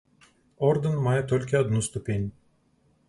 Ордэн 0.69 0.95
мае 1.07 1.21
толькі 1.33 1.59
адну 1.63 1.85
ступень. 1.89 2.27